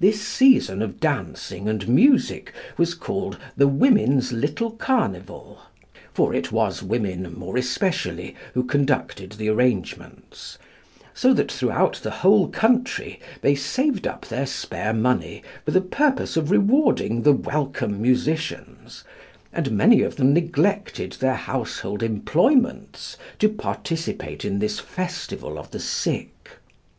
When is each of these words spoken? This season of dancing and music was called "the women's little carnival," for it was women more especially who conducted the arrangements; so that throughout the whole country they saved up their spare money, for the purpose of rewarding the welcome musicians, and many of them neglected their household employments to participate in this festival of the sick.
This 0.00 0.20
season 0.20 0.82
of 0.82 1.00
dancing 1.00 1.66
and 1.66 1.88
music 1.88 2.52
was 2.76 2.92
called 2.92 3.38
"the 3.56 3.66
women's 3.66 4.30
little 4.30 4.72
carnival," 4.72 5.60
for 6.12 6.34
it 6.34 6.52
was 6.52 6.82
women 6.82 7.32
more 7.38 7.56
especially 7.56 8.34
who 8.52 8.62
conducted 8.62 9.32
the 9.32 9.48
arrangements; 9.48 10.58
so 11.14 11.32
that 11.32 11.50
throughout 11.50 11.94
the 12.02 12.10
whole 12.10 12.48
country 12.48 13.18
they 13.40 13.54
saved 13.54 14.06
up 14.06 14.26
their 14.26 14.44
spare 14.44 14.92
money, 14.92 15.42
for 15.64 15.70
the 15.70 15.80
purpose 15.80 16.36
of 16.36 16.50
rewarding 16.50 17.22
the 17.22 17.32
welcome 17.32 18.02
musicians, 18.02 19.04
and 19.54 19.70
many 19.70 20.02
of 20.02 20.16
them 20.16 20.34
neglected 20.34 21.12
their 21.12 21.34
household 21.34 22.02
employments 22.02 23.16
to 23.38 23.48
participate 23.48 24.44
in 24.44 24.58
this 24.58 24.78
festival 24.80 25.58
of 25.58 25.70
the 25.70 25.80
sick. 25.80 26.34